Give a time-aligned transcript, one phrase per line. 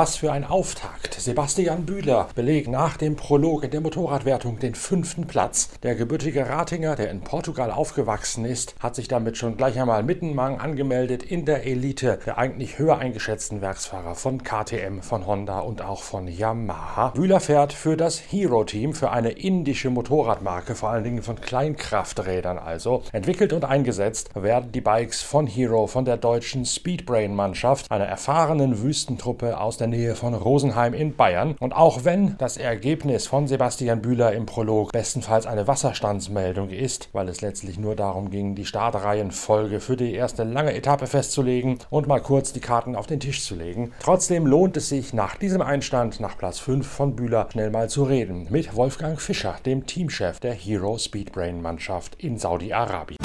[0.00, 1.14] Was für ein Auftakt.
[1.14, 5.70] Sebastian Bühler belegt nach dem Prolog in der Motorradwertung den fünften Platz.
[5.82, 10.60] Der gebürtige Ratinger, der in Portugal aufgewachsen ist, hat sich damit schon gleich einmal mittenmang
[10.60, 16.04] angemeldet in der Elite der eigentlich höher eingeschätzten Werksfahrer von KTM, von Honda und auch
[16.04, 17.08] von Yamaha.
[17.08, 23.02] Bühler fährt für das Hero-Team, für eine indische Motorradmarke, vor allen Dingen von Kleinkrafträdern also.
[23.10, 29.58] Entwickelt und eingesetzt werden die Bikes von Hero, von der deutschen Speedbrain-Mannschaft, einer erfahrenen Wüstentruppe
[29.58, 31.56] aus der Nähe von Rosenheim in Bayern.
[31.60, 37.28] Und auch wenn das Ergebnis von Sebastian Bühler im Prolog bestenfalls eine Wasserstandsmeldung ist, weil
[37.28, 42.20] es letztlich nur darum ging, die Startreihenfolge für die erste lange Etappe festzulegen und mal
[42.20, 43.92] kurz die Karten auf den Tisch zu legen.
[44.00, 48.04] Trotzdem lohnt es sich nach diesem Einstand, nach Platz 5 von Bühler, schnell mal zu
[48.04, 53.18] reden mit Wolfgang Fischer, dem Teamchef der Hero Speedbrain Mannschaft in Saudi-Arabien.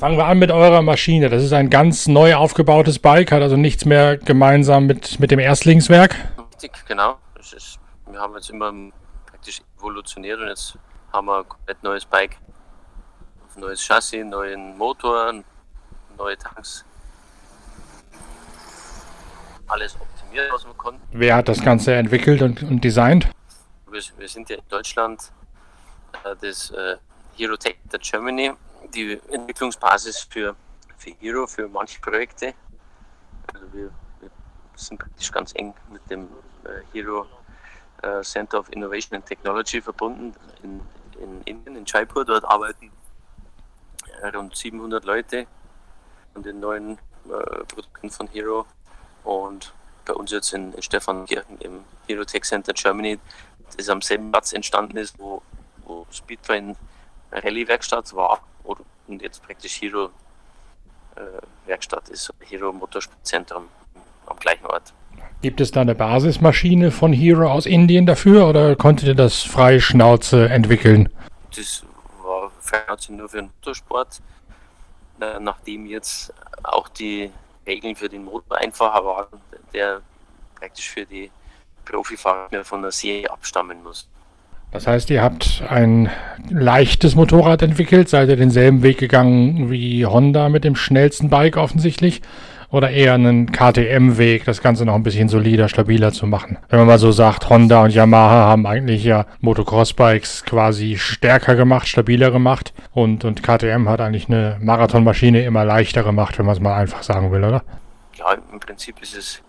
[0.00, 1.28] Fangen wir an mit eurer Maschine.
[1.28, 5.38] Das ist ein ganz neu aufgebautes Bike, hat also nichts mehr gemeinsam mit, mit dem
[5.38, 6.16] Erstlingswerk.
[6.54, 7.18] Richtig, genau.
[7.38, 7.78] Ist,
[8.10, 8.72] wir haben jetzt immer
[9.26, 10.78] praktisch evolutioniert und jetzt
[11.12, 12.38] haben wir ein komplett neues Bike.
[13.56, 15.34] Neues Chassis, neuen Motor,
[16.16, 16.82] neue Tanks.
[19.66, 21.02] Alles optimiert, was wir konnten.
[21.10, 23.28] Wer hat das Ganze entwickelt und, und designt?
[23.90, 25.30] Wir, wir sind ja in Deutschland
[26.24, 26.96] äh, das äh,
[27.36, 28.52] Hero Tech der Germany
[28.90, 30.54] die Entwicklungsbasis für,
[30.96, 32.54] für Hero, für manche Projekte.
[33.52, 34.30] Also wir, wir
[34.74, 36.28] sind praktisch ganz eng mit dem
[36.64, 37.26] äh, Hero
[38.02, 40.80] äh, Center of Innovation and Technology verbunden in,
[41.20, 42.24] in Indien, in Jaipur.
[42.24, 42.90] Dort arbeiten
[44.34, 45.46] rund 700 Leute
[46.34, 48.66] an den neuen äh, Produkten von Hero
[49.24, 49.72] und
[50.04, 53.18] bei uns jetzt in, in Stephankirchen im Hero Tech Center Germany,
[53.76, 55.42] das am selben Platz entstanden ist, wo,
[55.84, 56.76] wo Speedtrain
[57.32, 60.10] Rallye-Werkstatt war und jetzt praktisch Hero
[61.16, 61.20] äh,
[61.66, 63.64] Werkstatt ist, Hero Motorsportzentrum
[64.26, 64.92] am gleichen Ort.
[65.42, 69.80] Gibt es da eine Basismaschine von Hero aus Indien dafür oder konntet ihr das frei
[69.80, 71.08] Schnauze entwickeln?
[71.56, 71.84] Das
[72.22, 74.20] war Schnauze nur für den Motorsport.
[75.40, 76.32] Nachdem jetzt
[76.62, 77.30] auch die
[77.66, 79.40] Regeln für den Motor einfacher waren,
[79.74, 80.00] der
[80.54, 81.30] praktisch für die
[81.84, 84.08] Profifahrer von der Serie abstammen muss.
[84.72, 86.10] Das heißt, ihr habt ein
[86.48, 92.22] leichtes Motorrad entwickelt, seid ihr denselben Weg gegangen wie Honda mit dem schnellsten Bike offensichtlich
[92.70, 96.56] oder eher einen KTM-Weg, das Ganze noch ein bisschen solider, stabiler zu machen.
[96.68, 101.88] Wenn man mal so sagt, Honda und Yamaha haben eigentlich ja Motocross-Bikes quasi stärker gemacht,
[101.88, 106.60] stabiler gemacht und, und KTM hat eigentlich eine Marathonmaschine immer leichter gemacht, wenn man es
[106.60, 107.64] mal einfach sagen will, oder?
[108.16, 109.42] Ja, im Prinzip ist es,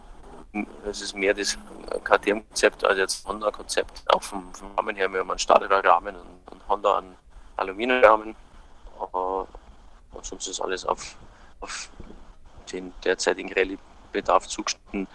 [0.85, 1.57] es ist mehr das
[2.03, 4.03] KTM-Konzept als jetzt Honda-Konzept.
[4.07, 7.16] Auch vom, vom, Rahmen her, wir haben einen Stahlrahmen und, und Honda einen
[7.57, 8.35] Aluminiumrahmen.
[9.12, 11.16] Und sonst ist alles auf,
[11.62, 11.89] auf
[12.72, 15.07] den derzeitigen Rallye-Bedarf zugeschnitten.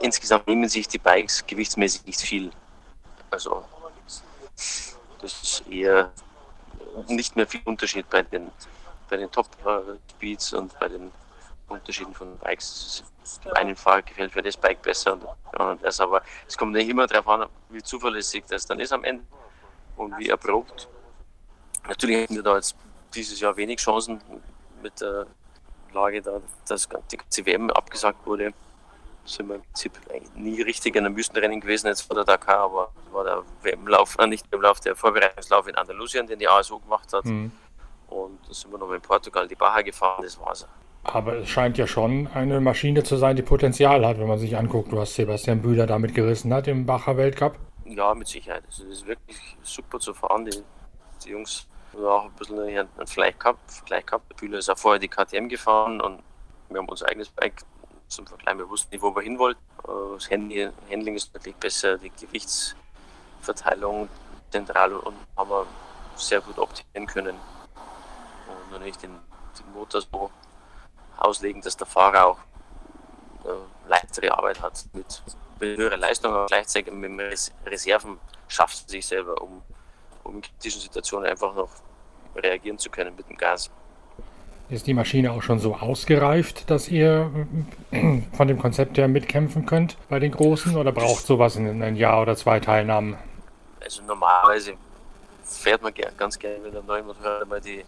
[0.00, 2.50] Insgesamt nehmen sich die Bikes gewichtsmäßig nicht viel.
[3.30, 3.64] Also
[5.20, 6.10] das ist eher
[7.08, 8.50] nicht mehr viel Unterschied bei den,
[9.08, 11.12] bei den Top-Speeds und bei den
[11.68, 13.04] Unterschieden von Bikes
[13.36, 15.18] dem einen Fahrer gefällt mir das Bike besser
[15.58, 16.00] und das.
[16.00, 19.24] Aber es kommt nicht immer darauf an, wie zuverlässig das dann ist am Ende
[19.96, 20.88] und wie erprobt.
[21.86, 22.76] Natürlich hätten wir da jetzt
[23.14, 24.20] dieses Jahr wenig Chancen
[24.82, 25.26] mit der
[25.92, 28.52] Lage, da dass die ganze WM abgesagt wurde.
[29.24, 29.92] Sind wir im Prinzip
[30.36, 34.26] nie richtig in einem Wüstenrennen gewesen jetzt vor der Dakar, aber war der WM-Lauf, äh,
[34.26, 37.26] nicht WM-Lauf, der Vorbereitungslauf in Andalusien, den die ASO gemacht hat.
[37.26, 37.52] Mhm.
[38.06, 40.66] Und da sind wir noch in Portugal die Baja gefahren, das war's.
[41.12, 44.58] Aber es scheint ja schon eine Maschine zu sein, die Potenzial hat, wenn man sich
[44.58, 47.58] anguckt, was Sebastian Bühler damit gerissen hat im Bacher Weltcup.
[47.86, 48.62] Ja, mit Sicherheit.
[48.66, 50.44] Also es ist wirklich super zu fahren.
[50.44, 50.62] Die,
[51.24, 53.70] die Jungs haben auch ein bisschen einen Vergleich gehabt.
[53.70, 54.36] Vergleich gehabt.
[54.36, 56.22] Bühler ist auch vorher die KTM gefahren und
[56.68, 57.62] wir haben unser eigenes Bike
[58.08, 58.58] zum Vergleich.
[58.58, 59.62] Wir wussten nicht, wo wir hin wollten.
[59.84, 64.10] Äh, das Handling ist natürlich besser, die Gewichtsverteilung
[64.50, 65.64] zentral und haben wir
[66.16, 67.36] sehr gut optimieren können.
[68.46, 70.30] Und natürlich den, den Motor so
[71.18, 72.38] auslegen, dass der Fahrer auch
[73.44, 75.22] äh, leichtere Arbeit hat mit,
[75.60, 78.18] mit höherer Leistung, aber gleichzeitig mit Reserven
[78.48, 79.62] schafft sich selber, um,
[80.24, 81.70] um in kritischen Situationen einfach noch
[82.36, 83.70] reagieren zu können mit dem Gas.
[84.70, 87.30] Ist die Maschine auch schon so ausgereift, dass ihr
[87.90, 91.96] äh, von dem Konzept her mitkämpfen könnt bei den Großen oder braucht sowas in ein
[91.96, 93.16] Jahr oder zwei Teilnahmen?
[93.80, 94.74] Also normalerweise
[95.42, 97.82] fährt man ganz gerne mit einem neuen Motorrad mal die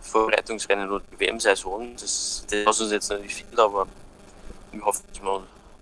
[0.00, 1.92] Vorbereitungsrennen oder die WM-Saison.
[1.94, 3.86] Das, das lassen uns jetzt noch nicht viel, aber
[4.72, 5.04] wir hoffen,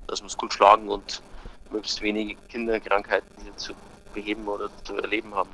[0.06, 1.22] dass wir es gut schlagen und
[1.70, 3.72] möglichst wenige Kinderkrankheiten hier zu
[4.14, 5.50] beheben oder zu erleben haben.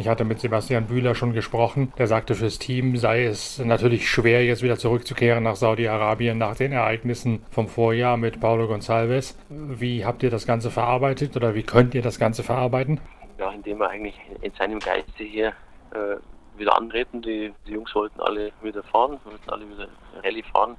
[0.00, 1.92] Ich hatte mit Sebastian Bühler schon gesprochen.
[1.98, 6.70] Der sagte, fürs Team sei es natürlich schwer, jetzt wieder zurückzukehren nach Saudi-Arabien nach den
[6.70, 9.34] Ereignissen vom Vorjahr mit Paulo Gonçalves.
[9.48, 13.00] Wie habt ihr das Ganze verarbeitet oder wie könnt ihr das Ganze verarbeiten?
[13.38, 15.48] Ja, indem wir eigentlich in seinem Geiste hier
[15.90, 16.16] äh,
[16.58, 17.22] wieder antreten.
[17.22, 19.88] Die, die, Jungs wollten alle wieder fahren, wollten alle wieder
[20.22, 20.76] Rallye fahren.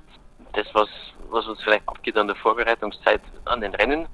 [0.54, 0.90] Das, was,
[1.30, 4.08] was uns vielleicht abgeht an der Vorbereitungszeit an den Rennen,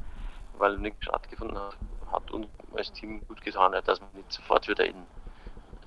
[0.58, 1.78] weil nichts stattgefunden hat,
[2.12, 4.96] hat uns als Team gut getan, dass wir nicht sofort wieder in,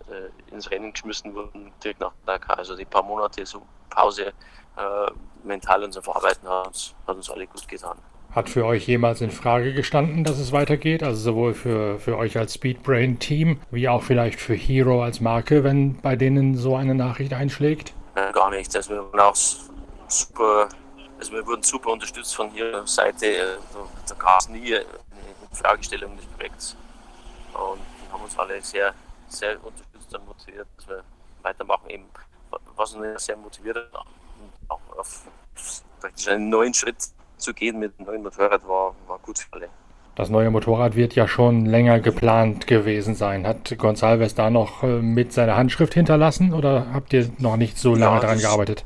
[0.08, 2.58] äh, ins Rennen geschmissen wurden, direkt nach Dakar.
[2.58, 4.32] Also die paar Monate so Pause
[4.76, 5.10] äh,
[5.44, 7.98] mental und so verarbeiten hat hat uns alle gut getan.
[8.38, 11.02] Hat für euch jemals in Frage gestanden, dass es weitergeht?
[11.02, 16.00] Also sowohl für, für euch als Speedbrain-Team, wie auch vielleicht für Hero als Marke, wenn
[16.02, 17.94] bei denen so eine Nachricht einschlägt?
[18.14, 18.76] Ja, gar nichts.
[18.76, 19.34] Also wir wurden auch
[20.06, 20.68] super,
[21.18, 23.58] also wir wurden super unterstützt von ihrer Seite.
[24.08, 24.84] Da gab es nie eine
[25.50, 26.76] Fragestellung des Projekts.
[27.54, 27.80] Und
[28.12, 28.94] haben uns alle sehr,
[29.26, 31.02] sehr unterstützt und motiviert, dass wir
[31.42, 31.90] weitermachen.
[31.90, 32.04] Eben,
[32.76, 34.06] was uns sehr motiviert hat,
[34.68, 35.22] auch auf
[36.28, 37.08] einen neuen Schritt
[37.38, 39.68] zu gehen mit dem neuen Motorrad war, war gut für alle.
[40.18, 43.46] Das neue Motorrad wird ja schon länger geplant gewesen sein.
[43.46, 47.94] Hat González da noch äh, mit seiner Handschrift hinterlassen oder habt ihr noch nicht so
[47.94, 48.84] lange ja, daran gearbeitet?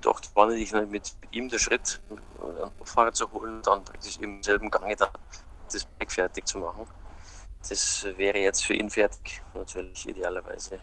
[0.00, 4.18] Doch, das war natürlich mit ihm der Schritt, ein Motorrad zu holen und dann praktisch
[4.20, 5.08] im selben Gange da
[5.72, 6.86] das Bike fertig zu machen.
[7.68, 10.80] Das wäre jetzt für ihn fertig, natürlich idealerweise.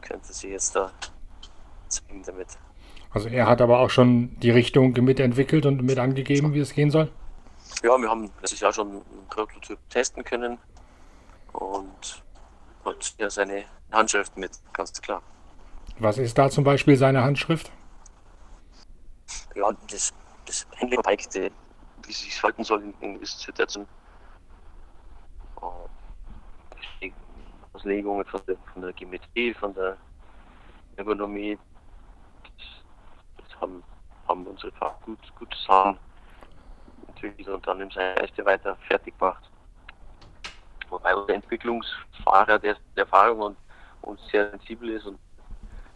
[0.00, 0.90] Könnte sie jetzt da
[1.88, 2.48] zeigen damit.
[3.12, 6.90] Also er hat aber auch schon die Richtung mitentwickelt und mit angegeben, wie es gehen
[6.90, 7.10] soll?
[7.82, 10.58] Ja, wir haben letztes Jahr schon einen Prototyp testen können
[11.52, 12.22] und
[12.84, 15.22] hat ja seine Handschrift mit, ganz klar.
[15.98, 17.70] Was ist da zum Beispiel seine Handschrift?
[19.54, 20.12] Ja, das,
[20.46, 21.52] das Handling-Bike,
[22.06, 23.86] wie sich halten soll in, in dieser Situation.
[27.72, 29.96] Auslegungen von der, von der Geometrie, von der
[30.96, 31.58] Ergonomie,
[33.62, 33.82] haben,
[34.28, 35.98] haben unsere Fahrer gut, gut zusammen
[37.08, 39.42] entwickelt und dann im Seite weiter fertig gemacht.
[40.90, 43.56] Wobei unser Entwicklungsfahrer, der Erfahrung und,
[44.02, 45.18] und sehr sensibel ist und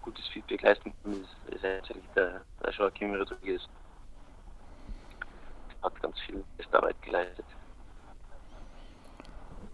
[0.02, 3.62] gutes Feedback leisten kann, ist, ist eigentlich der, der Joachim Rodriguez.
[5.82, 6.42] Hat ganz viel
[6.72, 7.44] Arbeit geleistet.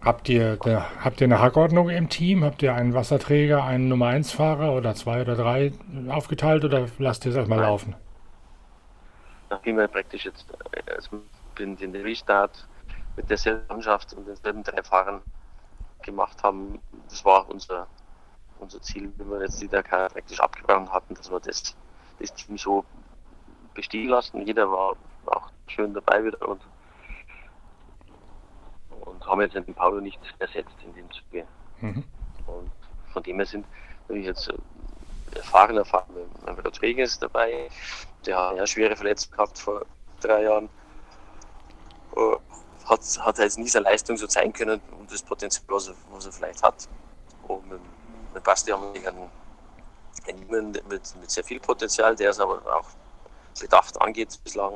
[0.03, 2.43] Habt ihr, der, habt ihr eine Hackordnung im Team?
[2.43, 5.71] Habt ihr einen Wasserträger, einen Nummer 1 Fahrer oder zwei oder drei
[6.09, 7.95] aufgeteilt oder lasst ihr es erstmal laufen?
[9.49, 10.45] Nachdem wir praktisch jetzt
[10.93, 11.21] also
[11.55, 12.67] bin den Restart
[13.15, 15.21] mit derselben Mannschaft und denselben drei Fahrern
[16.01, 17.87] gemacht haben, das war unser,
[18.59, 21.77] unser Ziel, wenn wir jetzt die Dakar praktisch abgebrochen hatten, dass wir das,
[22.19, 22.83] das Team so
[23.73, 24.45] bestehen lassen.
[24.45, 24.97] Jeder war
[25.27, 26.59] auch schön dabei wieder und
[29.25, 31.45] haben jetzt den Paulo nicht ersetzt in dem Zuge.
[31.81, 32.03] Mhm.
[32.47, 32.71] Und
[33.11, 33.65] von dem her sind
[34.07, 36.05] natürlich jetzt äh, erfahrene erfahren
[36.45, 37.69] mit Rodriguez dabei,
[38.25, 39.85] der hat eine schwere Verletzung gehabt vor
[40.21, 40.69] drei Jahren.
[42.15, 42.37] Uh,
[42.85, 46.25] hat, hat jetzt nie seine Leistung so zeigen können und das Potenzial, was er, was
[46.25, 46.87] er vielleicht hat.
[47.47, 47.79] Und mit,
[48.33, 49.29] mit Basti haben wir einen,
[50.27, 50.47] einen
[50.87, 52.89] mit, mit sehr viel Potenzial, der es aber auch
[53.59, 54.73] bedacht angeht bislang.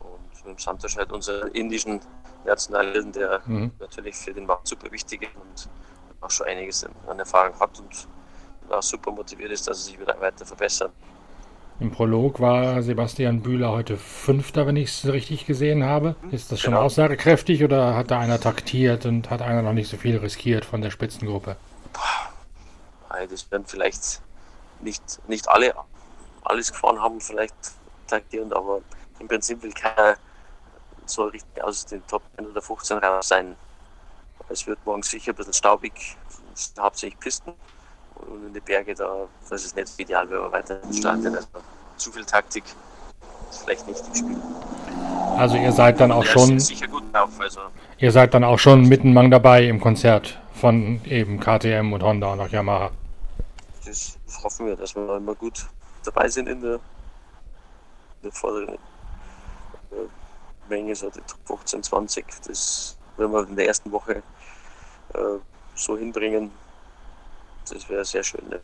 [0.00, 2.00] Und mit dem Santos halt unser indischen
[2.46, 3.70] nationalen, der mhm.
[3.78, 5.68] natürlich für den Markt super wichtig ist und
[6.20, 8.08] auch schon einiges an Erfahrung hat und
[8.72, 10.92] auch super motiviert ist, dass er sich wieder weiter verbessert.
[11.78, 16.16] Im Prolog war Sebastian Bühler heute Fünfter, wenn ich es richtig gesehen habe.
[16.30, 16.84] Ist das schon genau.
[16.84, 20.80] aussagekräftig oder hat da einer taktiert und hat einer noch nicht so viel riskiert von
[20.80, 21.56] der Spitzengruppe?
[23.30, 24.22] Das werden vielleicht
[24.80, 25.74] nicht, nicht alle
[26.44, 27.54] alles gefahren haben, vielleicht
[28.06, 28.80] taktiert, aber
[29.18, 30.16] im Prinzip will keiner
[31.10, 33.56] soll richtig aus den Top 10 oder 15 raus sein.
[34.48, 36.16] Es wird morgen sicher ein bisschen staubig,
[36.78, 37.52] hauptsächlich Pisten.
[38.14, 41.34] Und in die Berge, da das ist nicht ideal, wenn man weiter startet.
[41.34, 41.48] Also
[41.96, 42.64] zu viel Taktik
[43.50, 44.36] ist vielleicht nicht im Spiel.
[45.36, 46.58] Also ihr seid dann auch schon.
[47.12, 47.60] Drauf, also.
[47.98, 52.40] Ihr seid dann auch schon mittenmang dabei im Konzert von eben KTM und Honda und
[52.40, 52.90] auch Yamaha.
[53.84, 55.66] Das hoffen wir, dass wir immer gut
[56.04, 56.80] dabei sind in der, in
[58.24, 58.78] der vorderen
[60.68, 62.26] Menge, so die 15, 20.
[62.46, 64.22] Das werden wir in der ersten Woche
[65.14, 65.38] äh,
[65.74, 66.50] so hinbringen.
[67.68, 68.48] Das wäre sehr schön.
[68.48, 68.60] Ne?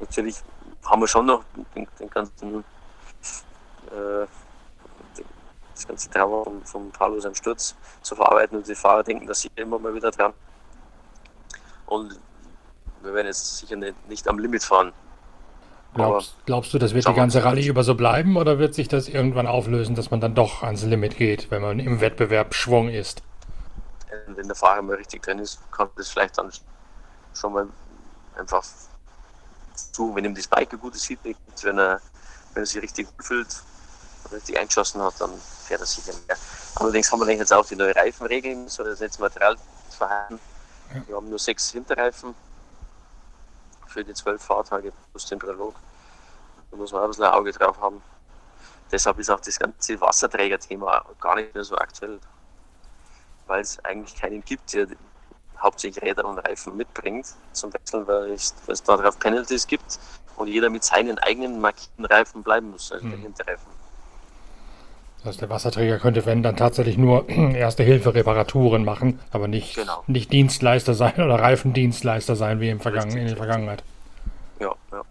[0.00, 0.36] Natürlich
[0.84, 1.44] haben wir schon noch
[1.74, 2.64] den, den ganzen
[3.90, 4.26] äh,
[5.74, 9.40] das ganze Trauma von, von Paulo seinem Sturz zu verarbeiten und die Fahrer denken, dass
[9.40, 10.32] sie immer mal wieder dran.
[11.86, 12.18] Und
[13.02, 14.92] wir werden jetzt sicher nicht, nicht am Limit fahren.
[15.94, 19.08] Glaubst, glaubst, du, das wird die ganze Rallye über so bleiben oder wird sich das
[19.08, 23.22] irgendwann auflösen, dass man dann doch ans Limit geht, wenn man im Wettbewerb Schwung ist?
[24.26, 26.50] wenn der Fahrer mal richtig drin ist, kann das vielleicht dann
[27.34, 27.68] schon mal
[28.36, 28.64] einfach
[29.74, 32.00] zu, wenn ihm das Bike ein gutes Feedback gibt, wenn er,
[32.54, 33.48] wenn er sich richtig fühlt,
[34.30, 35.30] richtig eingeschossen hat, dann
[35.64, 36.36] fährt er sicher mehr.
[36.76, 39.56] Allerdings haben wir jetzt auch die neuen Reifenregeln, so das Netzmaterial
[39.90, 40.38] verhalten.
[40.94, 41.08] Ja.
[41.08, 42.34] Wir haben nur sechs Winterreifen
[43.92, 45.74] für die zwölf Fahrtage plus den Prolog.
[46.70, 48.02] Da muss man auch ein bisschen ein Auge drauf haben.
[48.90, 52.18] Deshalb ist auch das ganze Wasserträger-Thema gar nicht mehr so aktuell,
[53.46, 54.86] weil es eigentlich keinen gibt, der
[55.58, 59.98] hauptsächlich Räder und Reifen mitbringt zum Wechseln, weil es, weil es darauf Penalties gibt
[60.36, 63.10] und jeder mit seinen eigenen markierten Reifen bleiben muss, also mhm.
[63.10, 63.81] der Hinterreifen.
[65.22, 70.02] Das heißt, der Wasserträger könnte, wenn, dann tatsächlich nur Erste-Hilfe-Reparaturen machen, aber nicht, genau.
[70.08, 73.84] nicht Dienstleister sein oder Reifendienstleister sein wie im Vergangen, in der Vergangenheit.
[74.58, 75.02] Ja, ja.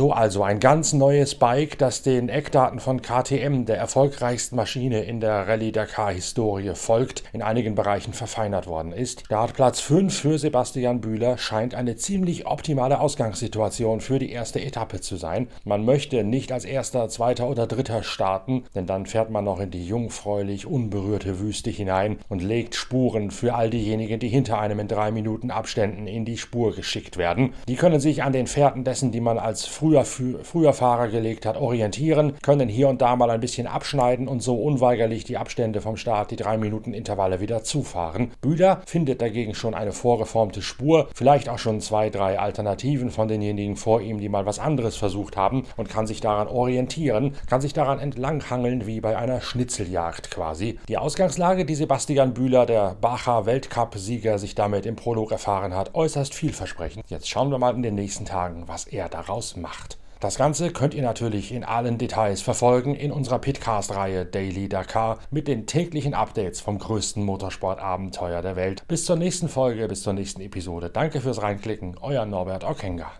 [0.00, 5.20] So also ein ganz neues Bike, das den Eckdaten von KTM, der erfolgreichsten Maschine in
[5.20, 9.26] der Rallye Dakar-Historie, folgt, in einigen Bereichen verfeinert worden ist.
[9.26, 15.16] Startplatz 5 für Sebastian Bühler scheint eine ziemlich optimale Ausgangssituation für die erste Etappe zu
[15.16, 15.48] sein.
[15.64, 19.70] Man möchte nicht als erster, zweiter oder dritter starten, denn dann fährt man noch in
[19.70, 24.88] die jungfräulich unberührte Wüste hinein und legt Spuren für all diejenigen, die hinter einem in
[24.88, 27.52] drei Minuten Abständen in die Spur geschickt werden.
[27.68, 29.66] Die können sich an den Fährten dessen, die man als
[30.04, 34.42] früher, früher Fahrer gelegt hat, orientieren, können hier und da mal ein bisschen abschneiden und
[34.42, 38.32] so unweigerlich die Abstände vom Start, die 3 Minuten Intervalle wieder zufahren.
[38.40, 43.76] Bühler findet dagegen schon eine vorgeformte Spur, vielleicht auch schon zwei, drei Alternativen von denjenigen
[43.76, 47.72] vor ihm, die mal was anderes versucht haben und kann sich daran orientieren, kann sich
[47.72, 50.78] daran entlanghangeln wie bei einer Schnitzeljagd quasi.
[50.88, 56.34] Die Ausgangslage, die Sebastian Bühler, der Bacher Weltcup-Sieger, sich damit im Prolog erfahren hat, äußerst
[56.34, 57.04] vielversprechend.
[57.08, 59.98] Jetzt schauen wir mal in den nächsten Tagen, was er daraus macht macht.
[60.20, 65.48] Das Ganze könnt ihr natürlich in allen Details verfolgen in unserer Pitcast-Reihe Daily Dakar mit
[65.48, 68.86] den täglichen Updates vom größten Motorsportabenteuer der Welt.
[68.86, 70.90] Bis zur nächsten Folge, bis zur nächsten Episode.
[70.90, 73.10] Danke fürs Reinklicken, euer Norbert Okenga.